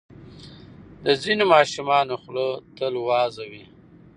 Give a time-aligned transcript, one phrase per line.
[1.05, 3.65] د ځینو ماشومانو خوله تل وازه وي.